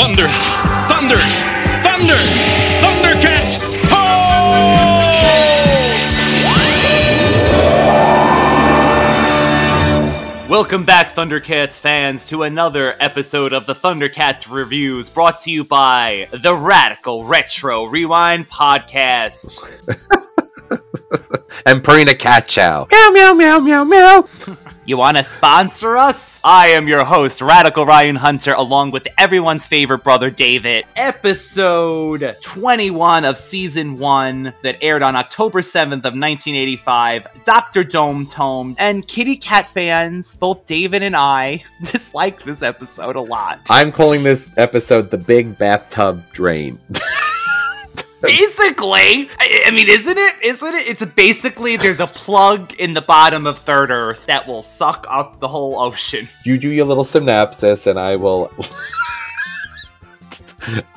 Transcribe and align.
Thunder! 0.00 0.28
Thunder! 0.88 1.18
Thunder! 1.82 2.20
Thundercats! 2.80 3.58
Ho! 3.90 4.00
Welcome 10.48 10.86
back, 10.86 11.14
Thundercats 11.14 11.78
fans, 11.78 12.26
to 12.28 12.44
another 12.44 12.96
episode 12.98 13.52
of 13.52 13.66
the 13.66 13.74
Thundercats 13.74 14.50
Reviews 14.50 15.10
brought 15.10 15.40
to 15.40 15.50
you 15.50 15.64
by 15.64 16.28
the 16.30 16.54
Radical 16.54 17.26
Retro 17.26 17.84
Rewind 17.84 18.48
Podcast. 18.48 19.60
and 21.66 21.84
Purina 21.84 22.18
Cat 22.18 22.48
Chow. 22.48 22.86
Meow, 22.90 23.10
meow, 23.10 23.34
meow, 23.34 23.58
meow, 23.60 23.84
meow. 23.84 24.56
You 24.90 24.96
want 24.96 25.18
to 25.18 25.22
sponsor 25.22 25.96
us? 25.96 26.40
I 26.42 26.70
am 26.70 26.88
your 26.88 27.04
host, 27.04 27.40
Radical 27.40 27.86
Ryan 27.86 28.16
Hunter, 28.16 28.54
along 28.54 28.90
with 28.90 29.06
everyone's 29.16 29.64
favorite 29.64 30.02
brother, 30.02 30.30
David. 30.32 30.84
Episode 30.96 32.36
21 32.42 33.24
of 33.24 33.36
Season 33.36 33.94
1 33.94 34.52
that 34.64 34.78
aired 34.82 35.04
on 35.04 35.14
October 35.14 35.60
7th 35.60 35.92
of 35.92 36.18
1985. 36.18 37.28
Dr. 37.44 37.84
Dome 37.84 38.26
Tone. 38.26 38.74
And 38.80 39.06
kitty 39.06 39.36
cat 39.36 39.68
fans, 39.68 40.34
both 40.34 40.66
David 40.66 41.04
and 41.04 41.14
I, 41.14 41.62
dislike 41.84 42.42
this 42.42 42.60
episode 42.60 43.14
a 43.14 43.20
lot. 43.20 43.60
I'm 43.70 43.92
calling 43.92 44.24
this 44.24 44.58
episode 44.58 45.12
the 45.12 45.18
Big 45.18 45.56
Bathtub 45.56 46.28
Drain. 46.32 46.80
basically 48.22 49.30
I, 49.38 49.64
I 49.66 49.70
mean 49.70 49.88
isn't 49.88 50.18
it 50.18 50.34
isn't 50.42 50.74
it 50.74 50.88
it's 50.88 51.04
basically 51.14 51.76
there's 51.76 52.00
a 52.00 52.06
plug 52.06 52.72
in 52.74 52.94
the 52.94 53.00
bottom 53.00 53.46
of 53.46 53.58
third 53.58 53.90
earth 53.90 54.26
that 54.26 54.46
will 54.46 54.62
suck 54.62 55.06
up 55.08 55.40
the 55.40 55.48
whole 55.48 55.80
ocean. 55.80 56.28
You 56.44 56.58
do 56.58 56.68
your 56.68 56.86
little 56.86 57.04
synopsis 57.04 57.86
and 57.86 57.98
i 57.98 58.16
will 58.16 58.50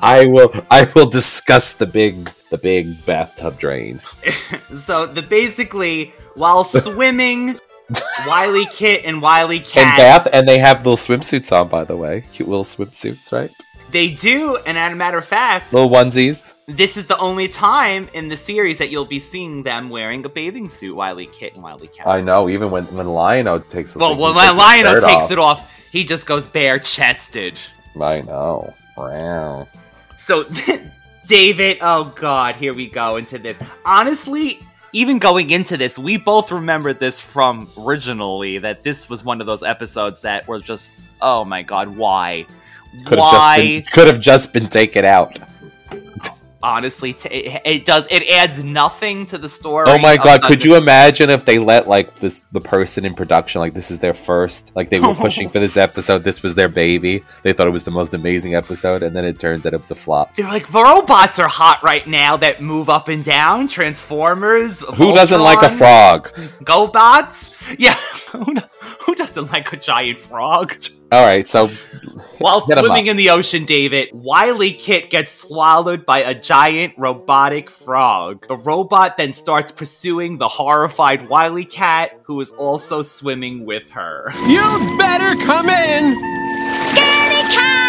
i 0.00 0.26
will 0.26 0.52
i 0.70 0.90
will 0.94 1.08
discuss 1.08 1.72
the 1.74 1.86
big 1.86 2.30
the 2.50 2.58
big 2.58 3.04
bathtub 3.06 3.58
drain. 3.58 4.00
So 4.84 5.06
the 5.06 5.22
basically 5.22 6.12
while 6.34 6.64
swimming 6.64 7.60
Wily 8.26 8.66
Kit 8.66 9.04
and 9.04 9.22
Wily 9.22 9.60
Cat 9.60 9.86
and 9.86 9.96
bath 9.96 10.28
and 10.32 10.48
they 10.48 10.58
have 10.58 10.78
little 10.78 10.96
swimsuits 10.96 11.52
on 11.52 11.68
by 11.68 11.84
the 11.84 11.96
way. 11.96 12.24
Cute 12.32 12.48
little 12.48 12.64
swimsuits 12.64 13.30
right? 13.32 13.50
They 13.90 14.08
do, 14.08 14.56
and 14.56 14.76
as 14.76 14.92
a 14.92 14.96
matter 14.96 15.18
of 15.18 15.24
fact, 15.24 15.72
little 15.72 15.88
onesies. 15.88 16.53
This 16.66 16.96
is 16.96 17.06
the 17.06 17.18
only 17.18 17.46
time 17.46 18.08
in 18.14 18.28
the 18.28 18.36
series 18.36 18.78
that 18.78 18.88
you'll 18.88 19.04
be 19.04 19.18
seeing 19.18 19.62
them 19.62 19.90
wearing 19.90 20.24
a 20.24 20.30
bathing 20.30 20.68
suit, 20.68 20.94
Wily 20.94 21.26
Kit 21.26 21.54
and 21.54 21.62
Wily 21.62 21.88
Cat. 21.88 22.06
I 22.06 22.22
know. 22.22 22.48
Even 22.48 22.70
when 22.70 22.84
when 22.86 23.06
Lion-O 23.06 23.58
takes 23.58 23.94
well, 23.94 24.16
when 24.16 24.34
Lion-O 24.34 24.94
takes 24.94 25.24
off. 25.24 25.30
it 25.30 25.38
off, 25.38 25.90
he 25.90 26.04
just 26.04 26.24
goes 26.24 26.46
bare 26.46 26.78
chested. 26.78 27.58
I 28.00 28.22
know. 28.22 28.72
Wow. 28.96 29.68
So, 30.16 30.44
David, 31.28 31.78
oh 31.82 32.12
god, 32.16 32.56
here 32.56 32.72
we 32.72 32.88
go 32.88 33.16
into 33.16 33.38
this. 33.38 33.58
Honestly, 33.84 34.58
even 34.94 35.18
going 35.18 35.50
into 35.50 35.76
this, 35.76 35.98
we 35.98 36.16
both 36.16 36.50
remembered 36.50 36.98
this 36.98 37.20
from 37.20 37.68
originally 37.76 38.56
that 38.58 38.82
this 38.82 39.10
was 39.10 39.22
one 39.22 39.42
of 39.42 39.46
those 39.46 39.62
episodes 39.62 40.22
that 40.22 40.48
were 40.48 40.60
just, 40.60 41.08
oh 41.20 41.44
my 41.44 41.62
god, 41.62 41.88
why? 41.88 42.46
Could 43.04 43.18
Why? 43.18 43.26
Have 43.26 43.58
just 43.58 43.66
been, 43.66 43.82
could 43.92 44.06
have 44.06 44.20
just 44.20 44.52
been 44.52 44.68
taken 44.68 45.04
out. 45.04 45.38
Honestly, 46.64 47.12
t- 47.12 47.28
it, 47.28 47.62
it, 47.66 47.84
does. 47.84 48.06
It 48.10 48.26
adds 48.26 48.64
nothing 48.64 49.26
to 49.26 49.36
the 49.36 49.50
story. 49.50 49.84
Oh 49.86 49.98
my 49.98 50.16
god! 50.16 50.42
Could 50.42 50.64
you 50.64 50.76
imagine 50.76 51.28
if 51.28 51.44
they 51.44 51.58
let 51.58 51.86
like 51.86 52.18
this 52.20 52.46
the 52.52 52.60
person 52.60 53.04
in 53.04 53.14
production 53.14 53.60
like 53.60 53.74
this 53.74 53.90
is 53.90 53.98
their 53.98 54.14
first 54.14 54.72
like 54.74 54.88
they 54.88 54.98
were 54.98 55.14
pushing 55.14 55.50
for 55.50 55.60
this 55.60 55.76
episode. 55.76 56.24
This 56.24 56.42
was 56.42 56.54
their 56.54 56.70
baby. 56.70 57.22
They 57.42 57.52
thought 57.52 57.66
it 57.66 57.70
was 57.70 57.84
the 57.84 57.90
most 57.90 58.14
amazing 58.14 58.54
episode, 58.54 59.02
and 59.02 59.14
then 59.14 59.26
it 59.26 59.38
turns 59.38 59.66
out 59.66 59.74
it 59.74 59.80
was 59.80 59.90
a 59.90 59.94
flop. 59.94 60.34
They're 60.36 60.46
like 60.46 60.72
the 60.72 60.82
robots 60.82 61.38
are 61.38 61.48
hot 61.48 61.82
right 61.82 62.06
now 62.06 62.38
that 62.38 62.62
move 62.62 62.88
up 62.88 63.08
and 63.08 63.22
down. 63.22 63.68
Transformers. 63.68 64.80
Who 64.80 64.86
Voltron, 64.86 65.14
doesn't 65.16 65.40
like 65.42 65.62
a 65.62 65.70
frog? 65.70 66.32
GoBots. 66.64 67.50
Yeah, 67.78 67.98
who 69.04 69.14
doesn't 69.14 69.52
like 69.52 69.72
a 69.72 69.76
giant 69.76 70.18
frog? 70.18 70.76
All 71.12 71.24
right, 71.24 71.46
so 71.46 71.68
while 72.38 72.60
swimming 72.60 73.06
in 73.06 73.16
the 73.16 73.30
ocean, 73.30 73.64
David, 73.64 74.08
Wily 74.12 74.72
Kit 74.72 75.10
gets 75.10 75.30
swallowed 75.32 76.04
by 76.04 76.20
a 76.20 76.34
giant 76.34 76.94
robotic 76.96 77.70
frog. 77.70 78.46
The 78.48 78.56
robot 78.56 79.16
then 79.16 79.32
starts 79.32 79.70
pursuing 79.70 80.38
the 80.38 80.48
horrified 80.48 81.28
Wily 81.28 81.64
Cat, 81.64 82.20
who 82.24 82.40
is 82.40 82.50
also 82.52 83.02
swimming 83.02 83.64
with 83.64 83.90
her. 83.90 84.30
You 84.46 84.96
better 84.98 85.40
come 85.44 85.68
in, 85.68 86.16
Scaredy 86.74 87.50
Cat! 87.50 87.83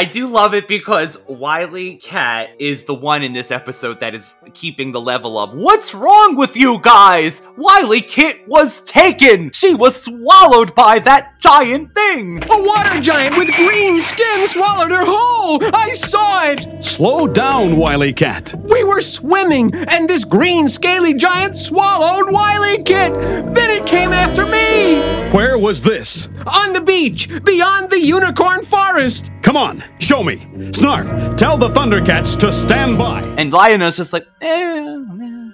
I 0.00 0.06
do 0.06 0.28
love 0.28 0.54
it 0.54 0.66
because 0.66 1.18
Wily 1.28 1.96
Cat 1.96 2.52
is 2.58 2.84
the 2.84 2.94
one 2.94 3.22
in 3.22 3.34
this 3.34 3.50
episode 3.50 4.00
that 4.00 4.14
is 4.14 4.34
keeping 4.54 4.92
the 4.92 5.00
level 5.00 5.38
of 5.38 5.52
What's 5.52 5.94
wrong 5.94 6.36
with 6.36 6.56
you 6.56 6.78
guys? 6.80 7.42
Wily 7.58 8.00
Kit 8.00 8.48
was 8.48 8.80
taken! 8.84 9.50
She 9.52 9.74
was 9.74 10.02
swallowed 10.02 10.74
by 10.74 11.00
that 11.00 11.38
giant 11.40 11.94
thing! 11.94 12.42
A 12.50 12.62
water 12.62 12.98
giant 13.02 13.36
with 13.36 13.48
green 13.48 14.00
skin 14.00 14.46
swallowed 14.46 14.90
her 14.90 15.04
whole! 15.04 15.60
I 15.74 15.90
saw 15.90 16.46
it! 16.46 16.82
Slow 16.82 17.26
down, 17.26 17.76
Wily 17.76 18.14
Cat. 18.14 18.54
We 18.72 18.82
were 18.84 19.02
swimming, 19.02 19.70
and 19.74 20.08
this 20.08 20.24
green 20.24 20.68
scaly 20.68 21.12
giant 21.12 21.58
swallowed 21.58 22.32
Wily 22.32 22.82
Kit! 22.84 23.12
Then 23.12 23.70
it 23.70 23.84
came 23.84 24.14
after 24.14 24.46
me! 24.46 24.98
Where 25.36 25.58
was 25.58 25.82
this? 25.82 26.30
On 26.46 26.72
the 26.72 26.80
beach, 26.80 27.28
beyond 27.44 27.90
the 27.90 28.00
unicorn 28.00 28.64
forest! 28.64 29.30
Come 29.50 29.56
on, 29.56 29.82
show 29.98 30.22
me. 30.22 30.36
Snarf, 30.70 31.36
tell 31.36 31.56
the 31.56 31.68
Thundercats 31.70 32.38
to 32.38 32.52
stand 32.52 32.96
by. 32.96 33.22
And 33.36 33.52
Lion-O's 33.52 33.96
just 33.96 34.12
like, 34.12 34.24
eh, 34.40 35.04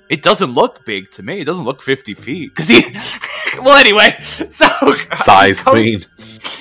It 0.08 0.22
doesn't 0.22 0.52
look 0.52 0.84
big 0.84 1.10
to 1.12 1.22
me. 1.22 1.40
It 1.40 1.44
doesn't 1.44 1.64
look 1.64 1.82
50 1.82 2.14
feet. 2.14 2.54
Because 2.54 2.68
he. 2.68 2.84
well, 3.60 3.76
anyway, 3.76 4.16
so. 4.20 4.68
Size 5.14 5.62
queen. 5.62 6.04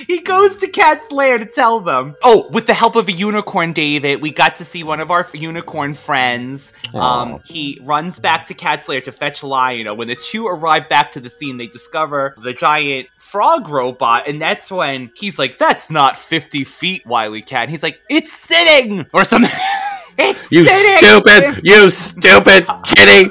He 0.06 0.20
goes 0.20 0.56
to 0.56 0.68
Cat's 0.68 1.10
lair 1.10 1.38
to 1.38 1.46
tell 1.46 1.80
them. 1.80 2.16
Oh, 2.22 2.48
with 2.50 2.66
the 2.66 2.74
help 2.74 2.96
of 2.96 3.08
a 3.08 3.12
unicorn, 3.12 3.72
David, 3.72 4.20
we 4.20 4.30
got 4.30 4.56
to 4.56 4.64
see 4.64 4.82
one 4.82 5.00
of 5.00 5.10
our 5.10 5.20
f- 5.20 5.34
unicorn 5.34 5.94
friends. 5.94 6.72
Um, 6.94 7.40
he 7.44 7.80
runs 7.82 8.18
back 8.18 8.46
to 8.46 8.54
Cat's 8.54 8.88
lair 8.88 9.00
to 9.02 9.12
fetch 9.12 9.42
Lion-O. 9.42 9.94
When 9.94 10.08
the 10.08 10.16
two 10.16 10.46
arrive 10.46 10.88
back 10.88 11.12
to 11.12 11.20
the 11.20 11.30
scene, 11.30 11.56
they 11.56 11.66
discover 11.66 12.34
the 12.38 12.52
giant 12.52 13.08
frog 13.18 13.68
robot, 13.68 14.28
and 14.28 14.40
that's 14.40 14.70
when 14.70 15.10
he's 15.14 15.38
like, 15.38 15.58
"That's 15.58 15.90
not 15.90 16.18
50 16.18 16.64
feet, 16.64 17.04
Wily 17.06 17.42
Cat." 17.42 17.62
And 17.62 17.70
he's 17.70 17.82
like, 17.82 18.00
"It's 18.08 18.32
sitting," 18.32 19.06
or 19.12 19.24
something. 19.24 19.50
it's 20.18 20.50
You 20.52 20.64
sitting. 20.66 21.08
stupid! 21.08 21.64
You 21.64 21.90
stupid 21.90 22.66
kitty! 22.84 23.30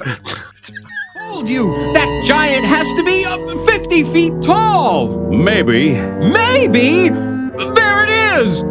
Told 1.17 1.49
you 1.49 1.67
that 1.93 2.23
giant 2.25 2.65
has 2.65 2.91
to 2.93 3.03
be 3.03 3.25
uh, 3.25 3.37
50 3.65 4.03
feet 4.03 4.33
tall. 4.41 5.29
Maybe. 5.29 5.93
Maybe. 5.93 7.09
There 7.09 8.03
it 8.05 8.41
is. 8.41 8.63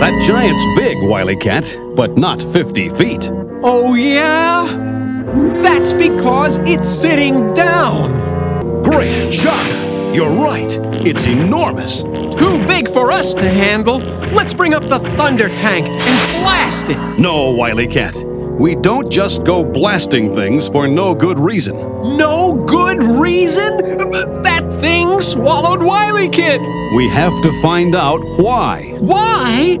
That 0.00 0.20
giant's 0.26 0.64
big, 0.76 0.98
Wily 1.08 1.36
Cat, 1.36 1.76
but 1.94 2.16
not 2.18 2.42
50 2.42 2.88
feet. 2.90 3.30
Oh, 3.62 3.94
yeah? 3.94 4.66
That's 5.62 5.92
because 5.92 6.58
it's 6.68 6.88
sitting 6.88 7.54
down. 7.54 8.82
Great 8.82 9.30
Chuck! 9.30 9.66
You're 10.14 10.28
right. 10.30 10.76
It's 11.06 11.26
enormous. 11.26 12.02
Too 12.42 12.58
big 12.66 12.88
for 12.88 13.12
us 13.12 13.34
to 13.34 13.48
handle. 13.48 13.98
Let's 14.32 14.52
bring 14.52 14.74
up 14.74 14.88
the 14.88 14.98
thunder 15.16 15.48
tank 15.48 15.86
and 15.88 16.42
blast 16.42 16.88
it. 16.88 16.98
No, 17.16 17.52
Wily 17.52 17.86
Cat. 17.86 18.16
We 18.58 18.74
don't 18.74 19.08
just 19.08 19.44
go 19.44 19.62
blasting 19.62 20.34
things 20.34 20.68
for 20.68 20.88
no 20.88 21.14
good 21.14 21.38
reason. 21.38 21.76
No 22.16 22.52
good 22.66 23.00
reason? 23.00 23.76
That 24.42 24.78
thing 24.80 25.20
swallowed 25.20 25.84
Wily 25.84 26.28
Kit. 26.28 26.60
We 26.96 27.08
have 27.10 27.40
to 27.42 27.62
find 27.62 27.94
out 27.94 28.18
why. 28.40 28.96
Why? 28.98 29.78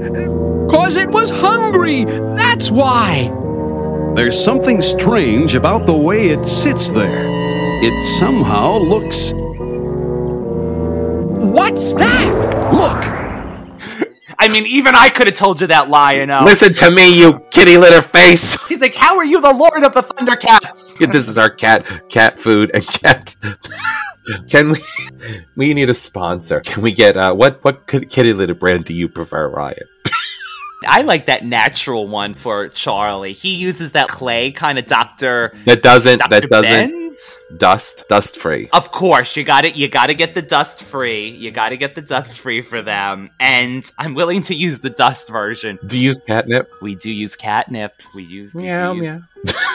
Cause 0.70 0.96
it 0.96 1.10
was 1.10 1.30
hungry. 1.30 2.04
That's 2.04 2.70
why. 2.70 3.32
There's 4.14 4.38
something 4.38 4.80
strange 4.80 5.56
about 5.56 5.84
the 5.84 5.96
way 5.96 6.28
it 6.28 6.46
sits 6.46 6.90
there. 6.90 7.26
It 7.82 8.04
somehow 8.20 8.78
looks. 8.78 9.32
What's 11.42 11.94
that? 11.94 12.51
Look! 12.72 13.04
I 14.38 14.48
mean, 14.48 14.66
even 14.66 14.94
I 14.94 15.08
could 15.08 15.28
have 15.28 15.36
told 15.36 15.60
you 15.60 15.68
that, 15.68 15.88
lie, 15.88 16.14
you 16.14 16.26
know. 16.26 16.42
Listen 16.44 16.72
to 16.72 16.90
me, 16.90 17.16
you 17.18 17.40
kitty 17.50 17.76
litter 17.76 18.02
face! 18.02 18.60
He's 18.66 18.80
like, 18.80 18.94
"How 18.94 19.16
are 19.16 19.24
you 19.24 19.40
the 19.40 19.52
Lord 19.52 19.84
of 19.84 19.92
the 19.92 20.02
Thundercats?" 20.02 20.98
this 21.12 21.28
is 21.28 21.38
our 21.38 21.50
cat 21.50 22.08
cat 22.08 22.38
food 22.38 22.70
and 22.74 22.86
cat 22.86 23.36
can 24.48 24.70
we 24.70 24.78
we 25.56 25.74
need 25.74 25.90
a 25.90 25.94
sponsor 25.94 26.60
can 26.60 26.82
we 26.82 26.92
get 26.92 27.16
uh 27.16 27.34
what 27.34 27.62
what 27.64 27.86
kitty 27.86 28.32
litter 28.32 28.54
brand 28.54 28.84
do 28.84 28.94
you 28.94 29.08
prefer 29.08 29.48
ryan 29.48 29.82
I 30.84 31.02
like 31.02 31.26
that 31.26 31.44
natural 31.44 32.08
one 32.08 32.34
for 32.34 32.68
Charlie. 32.68 33.32
He 33.32 33.54
uses 33.54 33.92
that 33.92 34.08
clay 34.08 34.50
kind 34.50 34.80
of 34.80 34.86
Doctor 34.86 35.54
that 35.64 35.80
doesn't 35.80 36.18
Doctor 36.18 36.40
that 36.40 36.50
doesn't 36.50 36.90
Benz. 36.90 37.21
Dust 37.58 38.04
dust 38.08 38.36
free 38.36 38.68
Of 38.72 38.90
course, 38.92 39.36
you 39.36 39.44
got 39.44 39.64
it. 39.64 39.76
You 39.76 39.88
got 39.88 40.06
to 40.06 40.14
get 40.14 40.34
the 40.34 40.42
dust 40.42 40.82
free. 40.82 41.28
You 41.30 41.50
got 41.50 41.70
to 41.70 41.76
get 41.76 41.94
the 41.94 42.02
dust 42.02 42.38
free 42.38 42.62
for 42.62 42.82
them. 42.82 43.30
And 43.40 43.90
I'm 43.98 44.14
willing 44.14 44.42
to 44.44 44.54
use 44.54 44.80
the 44.80 44.90
dust 44.90 45.28
version. 45.30 45.78
do 45.86 45.98
you 45.98 46.08
use 46.08 46.20
catnip 46.20 46.70
We 46.80 46.94
do 46.94 47.10
use 47.10 47.36
catnip. 47.36 48.00
We 48.14 48.22
use 48.24 48.54
we 48.54 48.62
do 48.62 48.66
meow 48.68 48.92
use- 48.94 49.18
meow 49.44 49.52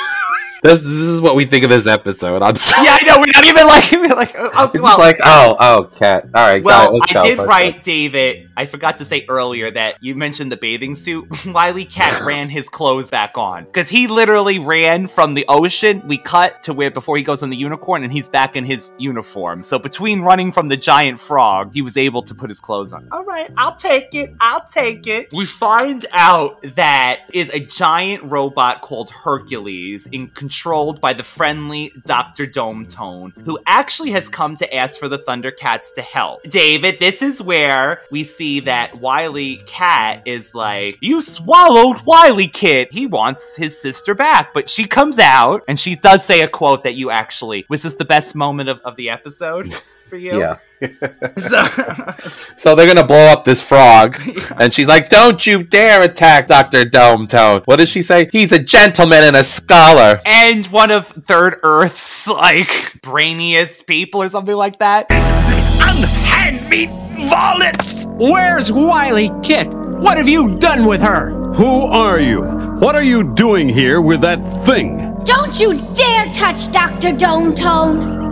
this, 0.63 0.79
this 0.79 0.85
is 0.85 1.21
what 1.21 1.35
we 1.35 1.45
think 1.45 1.63
of 1.63 1.69
this 1.69 1.87
episode 1.87 2.41
i'm 2.41 2.55
sorry 2.55 2.85
Yeah, 2.85 2.97
I 2.99 3.05
know. 3.05 3.17
We're 3.19 3.27
not 3.33 3.45
even 3.45 3.67
like 3.67 3.91
we're 3.91 4.15
like. 4.15 4.35
Oh, 4.37 4.51
oh, 4.53 4.71
it's 4.73 4.81
well, 4.81 4.97
like 4.97 5.17
oh 5.23 5.57
oh 5.59 5.83
cat 5.97 6.25
all 6.33 6.47
right 6.47 6.57
it, 6.57 6.63
Well, 6.63 6.99
I 7.09 7.13
go, 7.13 7.23
did 7.23 7.39
write, 7.39 7.83
David. 7.83 8.49
I 8.57 8.65
forgot 8.65 8.97
to 8.97 9.05
say 9.05 9.23
earlier 9.29 9.69
that 9.69 9.97
you 10.01 10.15
mentioned 10.15 10.51
the 10.51 10.57
bathing 10.57 10.95
suit. 10.95 11.27
Wily 11.45 11.85
Cat 11.85 12.21
ran 12.25 12.49
his 12.49 12.69
clothes 12.69 13.09
back 13.09 13.37
on 13.37 13.65
because 13.65 13.87
he 13.87 14.07
literally 14.07 14.57
ran 14.57 15.07
from 15.07 15.35
the 15.35 15.45
ocean. 15.47 16.01
We 16.07 16.17
cut 16.17 16.63
to 16.63 16.73
where 16.73 16.89
before 16.89 17.17
he 17.17 17.23
goes 17.23 17.43
on 17.43 17.51
the 17.51 17.55
unicorn, 17.55 18.03
and 18.03 18.11
he's 18.11 18.27
back 18.27 18.55
in 18.55 18.65
his 18.65 18.93
uniform. 18.97 19.61
So 19.61 19.77
between 19.77 20.21
running 20.21 20.51
from 20.51 20.69
the 20.69 20.75
giant 20.75 21.19
frog, 21.19 21.73
he 21.73 21.83
was 21.83 21.97
able 21.97 22.23
to 22.23 22.33
put 22.33 22.49
his 22.49 22.59
clothes 22.59 22.93
on. 22.93 23.07
All 23.11 23.23
right, 23.23 23.51
I'll 23.57 23.75
take 23.75 24.15
it. 24.15 24.33
I'll 24.39 24.65
take 24.65 25.05
it. 25.05 25.31
We 25.31 25.45
find 25.45 26.05
out 26.11 26.59
that 26.75 27.21
is 27.33 27.49
a 27.51 27.59
giant 27.59 28.23
robot 28.23 28.81
called 28.81 29.11
Hercules, 29.11 30.07
in 30.11 30.29
controlled 30.47 31.01
by 31.01 31.11
the 31.11 31.23
friendly 31.23 31.91
Doctor 32.05 32.45
Dome 32.45 32.85
Tone, 32.85 33.33
who 33.43 33.59
actually 33.67 34.11
has 34.11 34.29
come 34.29 34.55
to 34.55 34.73
ask 34.73 34.97
for 34.97 35.09
the 35.09 35.19
Thundercats 35.19 35.93
to 35.95 36.01
help. 36.01 36.41
David, 36.43 36.99
this 36.99 37.21
is 37.21 37.41
where 37.41 38.01
we 38.11 38.23
see 38.23 38.61
that 38.61 38.97
Wily 39.01 39.57
Cat 39.65 40.21
is 40.25 40.55
like, 40.55 40.99
You 41.01 41.21
swallowed 41.21 42.01
Wily 42.05 42.47
Kit. 42.47 42.93
He 42.93 43.07
wants 43.07 43.57
his 43.57 43.77
sister 43.77 44.15
back. 44.15 44.53
But 44.53 44.69
she 44.69 44.85
comes 44.85 45.19
out 45.19 45.65
and 45.67 45.77
she 45.77 45.97
does 45.97 46.23
say 46.23 46.39
a 46.39 46.47
quote 46.47 46.85
that 46.85 46.95
you 46.95 47.11
actually 47.11 47.65
was 47.67 47.81
this 47.81 47.95
the 47.95 48.05
best 48.05 48.33
moment 48.33 48.69
of, 48.69 48.79
of 48.85 48.95
the 48.95 49.09
episode 49.09 49.75
for 50.07 50.17
you? 50.17 50.39
yeah 50.39 50.57
So- 51.37 52.13
so 52.55 52.75
they're 52.75 52.87
gonna 52.87 53.05
blow 53.07 53.27
up 53.27 53.45
this 53.45 53.61
frog 53.61 54.19
and 54.59 54.73
she's 54.73 54.87
like 54.87 55.09
don't 55.09 55.45
you 55.45 55.63
dare 55.63 56.03
attack 56.03 56.47
dr 56.47 56.85
dome 56.85 57.25
tone 57.27 57.61
what 57.65 57.77
does 57.79 57.89
she 57.89 58.01
say 58.01 58.29
he's 58.31 58.51
a 58.51 58.59
gentleman 58.59 59.23
and 59.23 59.35
a 59.35 59.43
scholar 59.43 60.21
and 60.25 60.65
one 60.67 60.91
of 60.91 61.07
Third 61.27 61.57
Earth's 61.63 62.27
like 62.27 63.01
brainiest 63.01 63.87
people 63.87 64.21
or 64.21 64.29
something 64.29 64.55
like 64.55 64.79
that. 64.79 65.07
Unhand 65.09 66.69
me, 66.69 66.87
varlets! 67.27 68.05
Where's 68.17 68.71
Wily 68.71 69.31
Kit? 69.43 69.67
What 69.69 70.17
have 70.17 70.27
you 70.29 70.57
done 70.57 70.85
with 70.85 71.01
her? 71.01 71.31
Who 71.53 71.65
are 71.85 72.19
you? 72.19 72.43
What 72.79 72.95
are 72.95 73.03
you 73.03 73.33
doing 73.33 73.69
here 73.69 74.01
with 74.01 74.21
that 74.21 74.39
thing? 74.65 75.15
Don't 75.23 75.59
you 75.59 75.79
dare 75.95 76.31
touch 76.33 76.71
Dr. 76.71 77.11
Dome 77.15 77.55
Tone! 77.55 78.26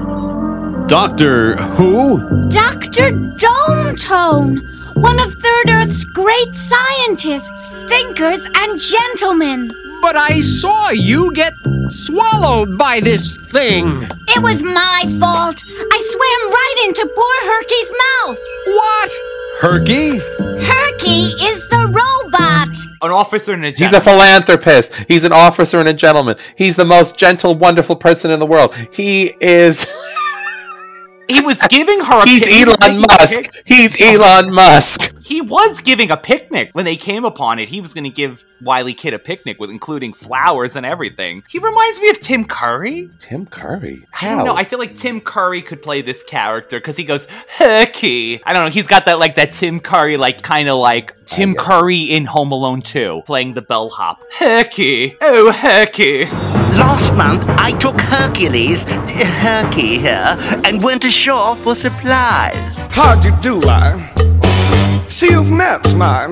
Doctor 0.88 1.56
Who? 1.56 2.48
Dr. 2.50 3.12
Dome 3.12 3.96
Tone! 3.96 4.58
One 4.94 5.20
of 5.20 5.34
Third 5.34 5.70
Earth's 5.70 6.04
great 6.04 6.54
scientists, 6.54 7.72
thinkers, 7.90 8.48
and 8.56 8.80
gentlemen. 8.80 9.72
But 10.04 10.16
I 10.16 10.42
saw 10.42 10.92
you 10.92 11.34
get 11.34 11.54
swallowed 11.90 12.78
by 12.78 13.00
this 13.00 13.36
thing. 13.36 14.08
It 14.28 14.44
was 14.44 14.62
my 14.62 15.04
fault. 15.20 15.64
I 15.68 16.00
swam 16.00 16.52
right 16.52 16.84
into 16.86 17.08
poor 17.16 17.36
Herky's 17.52 17.94
mouth. 18.06 18.38
What? 18.68 19.12
Herky? 19.62 20.20
Herky 20.20 21.34
is 21.48 21.68
the 21.70 21.88
robot. 21.88 22.77
An 23.01 23.12
officer 23.12 23.54
and 23.54 23.65
a 23.65 23.72
gentleman. 23.72 23.88
He's 23.88 23.94
a 23.94 24.01
philanthropist. 24.01 24.94
He's 25.08 25.24
an 25.24 25.34
officer 25.34 25.80
and 25.80 25.89
a 25.89 25.94
gentleman. 25.94 26.36
He's 26.56 26.75
the 26.75 26.86
most 26.86 27.18
gentle, 27.18 27.56
wonderful 27.56 27.96
person 27.96 28.30
in 28.30 28.39
the 28.39 28.46
world. 28.46 28.75
He 28.94 29.36
is. 29.42 29.88
He 31.27 31.41
was 31.41 31.60
giving 31.70 32.00
her 32.01 32.22
a 32.24 32.27
He's 32.27 32.44
pic- 32.44 32.53
he 32.53 32.65
was 32.65 32.77
Elon 32.82 33.01
Musk. 33.01 33.51
He's 33.65 34.00
Elon 34.01 34.53
Musk. 34.53 35.13
He 35.24 35.41
was 35.41 35.82
giving 35.82 36.12
a 36.12 36.17
picnic 36.17 36.70
when 36.74 36.86
they 36.86 36.96
came 36.98 37.25
upon 37.25 37.60
it. 37.60 37.70
He 37.70 37.82
was 37.82 37.94
going 37.94 38.03
to 38.03 38.10
give 38.12 38.46
Wily 38.62 38.94
Kit 38.94 39.13
a 39.13 39.20
picnic 39.20 39.60
with 39.60 39.70
including 39.70 40.13
flowers 40.13 40.75
and 40.75 40.86
everything. 40.86 41.44
He 41.50 41.58
reminds 41.60 42.00
me 42.00 42.10
of 42.10 42.20
Tim 42.20 42.46
Curry. 42.46 43.10
Tim 43.17 43.46
Curry. 43.48 44.05
I 44.22 44.29
don't 44.29 44.46
know. 44.46 44.55
I 44.55 44.63
feel 44.63 44.79
like 44.79 44.96
Tim 44.96 45.20
Curry 45.20 45.62
could 45.62 45.82
play 45.82 46.01
this 46.01 46.24
character 46.24 46.79
because 46.79 46.96
he 46.98 47.03
goes 47.03 47.25
Herky. 47.58 48.44
I 48.46 48.53
don't 48.53 48.63
know. 48.65 48.70
He's 48.70 48.88
got 48.88 49.05
that 49.05 49.20
like 49.20 49.36
that 49.36 49.51
Tim 49.51 49.79
Curry 49.79 50.17
like 50.17 50.41
kind 50.41 50.70
of 50.70 50.77
like 50.77 51.25
Tim. 51.25 51.55
Curry 51.55 52.03
in 52.03 52.25
Home 52.25 52.51
Alone 52.51 52.82
2 52.82 53.24
playing 53.25 53.55
the 53.55 53.62
bellhop. 53.62 54.22
Herky. 54.38 55.15
Oh 55.22 55.51
Herky. 55.51 56.25
Last 56.75 57.13
month, 57.15 57.46
I 57.48 57.72
took 57.72 58.00
Hercules, 58.01 58.84
Herky 58.84 59.98
here, 59.98 60.36
and 60.65 60.84
went 60.84 61.05
ashore 61.05 61.55
for 61.55 61.74
supplies. 61.74 62.55
How'd 62.91 63.24
you 63.24 63.34
do, 63.41 63.62
I? 63.63 64.12
See, 65.08 65.29
you've 65.32 65.50
met 65.51 65.96
my 65.96 66.27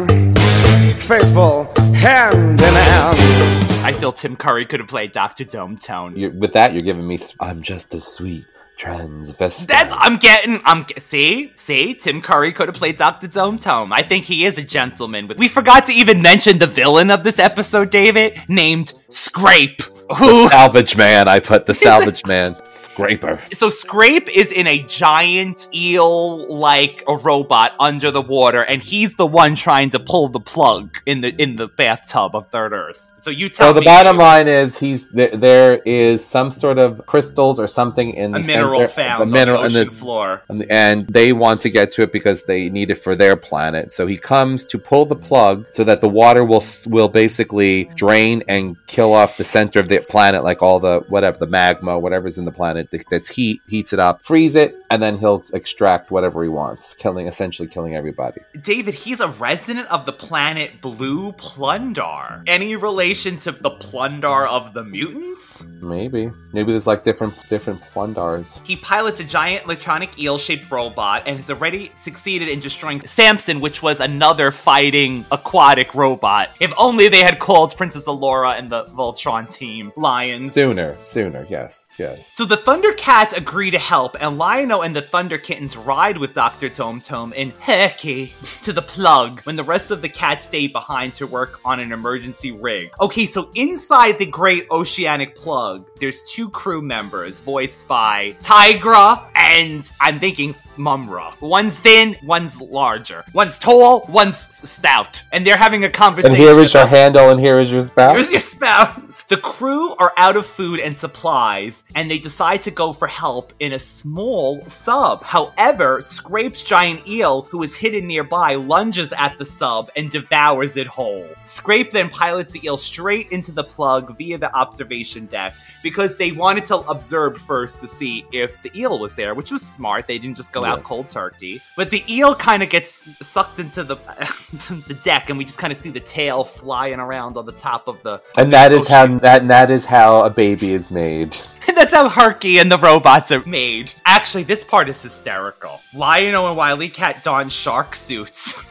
faithful 1.00 1.72
hand 1.94 2.60
in 2.60 2.74
hand. 2.74 3.86
I 3.86 3.94
feel 3.94 4.12
Tim 4.12 4.36
Curry 4.36 4.66
could 4.66 4.82
have 4.82 4.90
played 4.90 5.14
Dr. 5.14 5.46
Dome 5.46 5.78
Tone. 5.78 6.18
You're, 6.18 6.32
with 6.32 6.52
that, 6.54 6.74
you're 6.74 6.82
giving 6.82 7.08
me. 7.08 7.20
I'm 7.40 7.62
just 7.62 7.94
a 7.94 8.02
sweet 8.02 8.46
transvestite. 8.78 9.68
That's 9.68 9.94
I'm 9.98 10.18
getting 10.18 10.60
I'm 10.66 10.86
see 10.98 11.54
see 11.56 11.94
Tim 11.94 12.22
Curry 12.22 12.52
could 12.52 12.68
have 12.68 12.76
played 12.76 12.98
Doctor 12.98 13.28
Dome 13.28 13.58
Tone. 13.58 13.92
I 13.94 14.02
think 14.02 14.26
he 14.26 14.46
is 14.46 14.58
a 14.58 14.64
gentleman. 14.64 15.28
With 15.28 15.38
we 15.38 15.48
forgot 15.48 15.86
to 15.88 15.94
even 15.94 16.22
mention 16.22 16.58
the 16.58 16.68
villain 16.68 17.12
of 17.12 17.24
this 17.24 17.40
episode, 17.40 17.90
David, 17.90 18.42
named 18.48 18.94
Scrape. 19.14 19.78
The 20.10 20.16
Who 20.16 20.50
salvage 20.50 20.98
man. 20.98 21.28
I 21.28 21.40
put 21.40 21.66
the 21.66 21.74
salvage 21.88 22.26
man. 22.26 22.56
Scraper. 22.66 23.42
So 23.54 23.70
Scrape 23.70 24.28
is 24.30 24.52
in 24.52 24.68
a 24.68 24.84
giant 24.84 25.68
eel 25.74 26.54
like 26.54 27.04
a 27.08 27.16
robot 27.16 27.74
under 27.80 28.12
the 28.12 28.22
water, 28.22 28.62
and 28.64 28.82
he's 28.84 29.16
the 29.16 29.26
one 29.26 29.56
trying 29.56 29.92
to 29.92 30.00
pull 30.00 30.28
the 30.28 30.40
plug 30.42 30.98
in 31.06 31.22
the 31.22 31.30
in 31.42 31.56
the 31.56 31.68
bathtub 31.68 32.36
of 32.36 32.48
Third 32.52 32.74
Earth. 32.74 33.12
So 33.22 33.30
you 33.30 33.48
tell 33.48 33.70
So 33.70 33.80
the 33.80 33.86
bottom 33.86 34.18
line 34.18 34.50
is 34.50 34.78
he's 34.80 35.10
there, 35.10 35.30
there 35.38 35.78
is 35.86 36.26
some 36.26 36.52
sort 36.52 36.78
of 36.78 37.06
crystals 37.06 37.58
or 37.58 37.70
something 37.70 38.14
in 38.16 38.32
the 38.34 38.40
mineral 38.42 38.86
found 38.88 39.24
a 39.24 39.26
mineral 39.26 39.60
on 39.60 39.68
in 39.68 39.74
the 39.74 39.82
ocean 39.82 39.94
floor. 39.94 40.42
and- 40.50 40.66
and 40.70 41.08
they 41.08 41.32
want 41.32 41.62
to 41.62 41.70
get 41.70 41.94
to 41.94 42.02
it 42.02 42.12
because 42.12 42.44
they 42.44 42.70
need 42.70 42.92
it 42.92 42.96
for 42.96 43.16
their 43.16 43.38
planet. 43.38 43.94
So 43.94 44.08
he 44.08 44.18
comes 44.18 44.66
to 44.66 44.78
pull 44.78 45.06
the 45.06 45.16
plug 45.16 45.68
so 45.72 45.86
that 45.86 46.02
the 46.02 46.10
water 46.10 46.44
will 46.44 46.64
will 46.88 47.08
basically 47.08 47.86
drain 47.96 48.44
and 48.50 48.76
kill 48.88 49.03
off 49.12 49.36
the 49.38 49.44
center 49.44 49.80
of 49.80 49.90
the 49.90 50.00
planet, 50.00 50.44
like 50.44 50.62
all 50.62 50.80
the 50.80 51.04
whatever 51.10 51.38
the 51.38 51.48
magma, 51.48 52.00
whatever's 52.00 52.38
in 52.38 52.46
the 52.46 52.52
planet 52.52 52.92
th- 52.92 53.04
that's 53.10 53.28
heat, 53.28 53.62
heats 53.68 53.92
it 53.92 54.00
up, 54.00 54.24
freeze 54.24 54.56
it, 54.56 54.76
and 54.90 55.02
then 55.04 55.18
he'll 55.18 55.44
extract 55.54 56.12
whatever 56.12 56.44
he 56.44 56.50
wants, 56.50 56.94
killing 56.94 57.28
essentially 57.28 57.68
killing 57.68 57.96
everybody. 57.96 58.40
David, 58.62 58.94
he's 58.94 59.20
a 59.20 59.30
resident 59.30 59.90
of 59.90 60.06
the 60.06 60.14
planet 60.14 60.80
Blue 60.82 61.32
Plun-Darr. 61.34 62.44
Any 62.48 62.76
relation 62.76 63.38
to 63.40 63.52
the 63.52 63.72
Plun-Darr 63.72 64.48
of 64.48 64.74
the 64.74 64.84
mutants? 64.84 65.64
Maybe 65.82 66.32
maybe 66.54 66.72
there's 66.72 66.88
like 66.88 67.04
different 67.04 67.34
different 67.50 67.82
Plun-Darrs. 67.82 68.62
He 68.66 68.76
pilots 68.76 69.20
a 69.20 69.24
giant 69.24 69.66
electronic 69.66 70.18
eel 70.20 70.38
shaped 70.38 70.70
robot 70.72 71.24
and 71.26 71.38
has 71.38 71.50
already 71.50 71.92
succeeded 71.96 72.48
in 72.48 72.60
destroying 72.60 73.02
Samson, 73.02 73.60
which 73.60 73.82
was 73.82 74.00
another 74.00 74.52
fighting 74.52 75.26
aquatic 75.32 75.96
robot. 75.96 76.50
If 76.60 76.72
only 76.78 77.08
they 77.08 77.22
had 77.22 77.40
called 77.40 77.76
Princess 77.76 78.06
Allura 78.06 78.58
and 78.58 78.70
the 78.70 78.84
Voltron 78.94 79.52
team 79.52 79.92
lions. 79.96 80.54
Sooner, 80.54 80.94
sooner, 80.94 81.46
yes, 81.50 81.88
yes. 81.98 82.32
So 82.34 82.46
the 82.46 82.58
Thundercats 82.58 83.36
agree 83.36 83.72
to 83.72 83.80
help, 83.80 84.16
and 84.20 84.38
Lion-O 84.38 84.82
and 84.82 84.96
the 84.96 85.02
Thunder 85.02 85.38
Kittens 85.38 85.76
ride 85.76 86.18
with 86.18 86.34
Dr. 86.34 86.70
Tome 86.70 87.02
Tome 87.02 87.34
and 87.36 87.52
Herky 87.54 88.34
to 88.64 88.74
the 88.74 88.82
plug 88.82 89.42
when 89.42 89.56
the 89.56 89.64
rest 89.64 89.92
of 89.92 90.02
the 90.02 90.10
cats 90.10 90.46
stay 90.46 90.68
behind 90.68 91.16
to 91.16 91.28
work 91.28 91.60
on 91.66 91.80
an 91.80 91.92
emergency 91.92 92.52
rig. 92.52 92.90
Okay, 93.02 93.26
so 93.26 93.50
inside 93.56 94.20
the 94.20 94.26
Great 94.26 94.68
Oceanic 94.72 95.36
Plug, 95.36 95.88
there's 96.00 96.24
two 96.24 96.50
crew 96.50 96.82
members 96.82 97.40
voiced 97.40 97.88
by 97.88 98.32
Tygra 98.40 99.28
and 99.44 99.92
I'm 100.00 100.20
thinking 100.20 100.56
Mumm-Ra. 100.78 101.36
One's 101.42 101.78
thin, 101.78 102.16
one's 102.24 102.60
larger. 102.60 103.24
One's 103.34 103.60
tall, 103.60 104.06
one's 104.10 104.38
stout. 104.68 105.22
And 105.32 105.46
they're 105.46 105.58
having 105.58 105.84
a 105.84 105.90
conversation. 105.90 106.34
And 106.34 106.42
here 106.42 106.58
is 106.60 106.74
your 106.74 106.86
handle, 106.86 107.30
and 107.30 107.40
here 107.40 107.60
is 107.60 107.72
your 107.72 107.82
spout. 107.82 108.16
Here's 108.16 108.32
your 108.32 108.40
spout. 108.40 109.02
The 109.30 109.38
crew 109.38 109.96
are 109.96 110.12
out 110.18 110.36
of 110.36 110.46
food 110.46 110.80
and 110.80 110.96
supplies, 110.96 111.82
and 111.96 112.12
they 112.12 112.20
decide 112.20 112.62
to 112.64 112.72
go 112.72 112.94
for 112.94 113.08
help 113.08 113.54
in 113.60 113.74
a 113.74 113.80
small 113.80 114.62
sub. 114.62 115.24
However, 115.24 116.02
Scrape's 116.02 116.62
giant 116.62 117.08
eel, 117.08 117.44
who 117.44 117.64
is 117.64 117.74
hidden 117.76 118.06
nearby, 118.06 118.56
lunges 118.56 119.12
at 119.14 119.38
the 119.38 119.46
sub 119.46 119.90
and 119.96 120.12
devours 120.12 120.78
it 120.78 120.88
whole. 120.88 121.28
Scrape 121.46 121.92
then 121.92 122.10
pilots 122.10 122.54
the 122.54 122.64
eel 122.64 122.78
straight 122.78 123.32
into 123.32 123.52
the 123.52 123.64
plug 123.64 124.18
via 124.18 124.38
the 124.38 124.54
observation 124.54 125.26
deck 125.28 125.56
because 125.82 126.18
they 126.18 126.32
wanted 126.32 126.66
to 126.66 126.78
observe 126.78 127.38
first 127.40 127.80
to 127.82 127.88
see 127.88 128.26
if 128.32 128.62
the 128.62 128.78
eel 128.78 129.00
was 129.00 129.16
there, 129.16 129.33
which 129.34 129.52
was 129.52 129.62
smart. 129.62 130.08
They 130.08 130.18
didn't 130.18 130.38
just 130.38 130.52
go 130.52 130.64
out 130.66 130.84
cold 130.84 131.10
turkey. 131.10 131.62
But 131.76 131.90
the 131.90 132.04
eel 132.10 132.36
kind 132.36 132.64
of 132.64 132.70
gets 132.70 133.04
sucked 133.26 133.60
into 133.60 133.84
the 133.84 133.96
the 134.88 135.00
deck, 135.04 135.30
and 135.30 135.38
we 135.38 135.46
just 135.46 135.58
kind 135.58 135.74
of 135.74 135.80
see 135.80 135.90
the 135.90 136.00
tail 136.00 136.44
flying 136.44 137.00
around 137.00 137.38
on 137.38 137.46
the 137.46 137.52
top 137.52 137.88
of 137.88 138.02
the 138.04 138.22
And 138.38 138.52
that 138.54 138.72
is 138.72 138.88
how 138.88 139.08
that 139.20 139.48
that 139.48 139.70
is 139.70 139.86
how 139.86 140.24
a 140.26 140.30
baby 140.30 140.74
is 140.74 140.92
made. 140.92 141.38
And 141.66 141.78
that's 141.78 141.94
how 141.94 142.10
Herky 142.10 142.58
and 142.58 142.70
the 142.70 142.78
robots 142.78 143.32
are 143.32 143.40
made. 143.46 143.94
Actually, 144.06 144.44
this 144.44 144.66
part 144.66 144.90
is 144.90 145.02
hysterical. 145.02 145.80
Lion-O 145.94 146.48
and 146.48 146.58
Wily 146.58 146.90
Cat 146.90 147.24
don 147.24 147.48
shark 147.48 147.96
suits. 147.96 148.62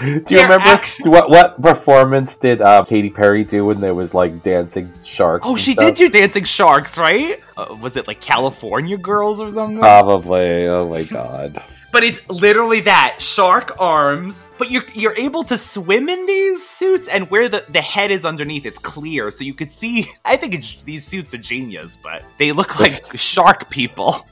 Do 0.00 0.22
you 0.34 0.42
remember 0.42 0.80
what 1.04 1.30
what 1.30 1.60
performance 1.62 2.34
did 2.36 2.60
uh, 2.60 2.84
Katy 2.84 3.10
Perry 3.10 3.44
do 3.44 3.66
when 3.66 3.80
there 3.80 3.94
was 3.94 4.14
like 4.14 4.42
dancing 4.42 4.88
sharks? 5.04 5.44
oh, 5.46 5.56
she 5.56 5.72
stuff? 5.72 5.94
did 5.94 6.12
do 6.12 6.18
Dancing 6.20 6.44
Sharks, 6.44 6.98
right? 6.98 7.40
Uh, 7.56 7.76
was 7.80 7.96
it 7.96 8.06
like 8.06 8.20
California 8.20 8.96
Girls 8.98 9.40
or 9.40 9.52
something? 9.52 9.78
Probably. 9.78 10.66
Oh 10.66 10.88
my 10.88 11.02
god. 11.18 11.62
but 11.92 12.02
it's 12.04 12.20
literally 12.28 12.80
that 12.82 13.16
shark 13.20 13.80
arms. 13.80 14.50
But 14.58 14.70
you're 14.70 14.84
you're 14.92 15.16
able 15.16 15.44
to 15.44 15.56
swim 15.56 16.08
in 16.10 16.26
these 16.26 16.66
suits, 16.68 17.08
and 17.08 17.30
where 17.30 17.48
the 17.48 17.64
the 17.70 17.80
head 17.80 18.10
is 18.10 18.24
underneath 18.26 18.66
is 18.66 18.78
clear, 18.78 19.30
so 19.30 19.44
you 19.44 19.54
could 19.54 19.70
see. 19.70 20.06
I 20.24 20.36
think 20.36 20.54
it's, 20.54 20.82
these 20.82 21.06
suits 21.06 21.32
are 21.32 21.38
genius, 21.38 21.96
but 22.02 22.22
they 22.38 22.52
look 22.52 22.78
like 22.78 22.92
shark 23.16 23.70
people. 23.70 24.26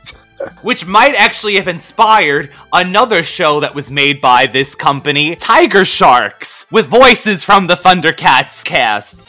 Which 0.63 0.87
might 0.87 1.15
actually 1.15 1.57
have 1.57 1.69
inspired 1.69 2.51
another 2.73 3.23
show 3.23 3.61
that 3.61 3.75
was 3.75 3.91
made 3.91 4.21
by 4.21 4.47
this 4.47 4.75
company, 4.75 5.37
Tiger 5.37 5.85
Sharks, 5.85 6.67
with 6.71 6.87
voices 6.87 7.45
from 7.45 7.67
the 7.67 7.75
Thundercats 7.75 8.65
cast. 8.65 9.23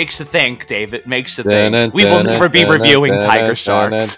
Makes 0.00 0.18
you 0.18 0.24
think, 0.24 0.66
David. 0.66 1.06
Makes 1.06 1.36
you 1.36 1.44
think. 1.44 1.92
We 1.92 2.06
will 2.06 2.24
never 2.24 2.48
be 2.48 2.64
reviewing 2.64 3.12
Tiger 3.12 3.54
Sharks. 3.54 4.16